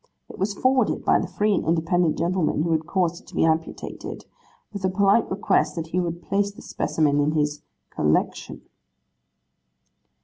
[0.29, 3.45] It was forwarded by the free and independent gentleman who had caused it to be
[3.45, 4.25] amputated,
[4.73, 8.63] with a polite request that he would place the specimen in his 'collection.